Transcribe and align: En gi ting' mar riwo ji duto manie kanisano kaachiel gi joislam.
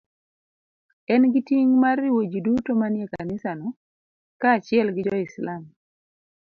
En 1.13 1.21
gi 1.33 1.41
ting' 1.47 1.73
mar 1.81 1.97
riwo 2.05 2.21
ji 2.31 2.39
duto 2.45 2.71
manie 2.79 3.05
kanisano 3.13 3.67
kaachiel 4.41 4.87
gi 4.95 5.01
joislam. 5.07 5.63